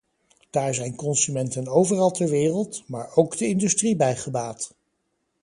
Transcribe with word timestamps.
Daar 0.49 0.73
zijn 0.73 0.95
consumenten 0.95 1.67
overal 1.67 2.11
ter 2.11 2.29
wereld, 2.29 2.83
maar 2.87 3.15
ook 3.15 3.37
de 3.37 3.47
industrie 3.47 3.95
bij 3.95 4.15
gebaat. 4.15 4.73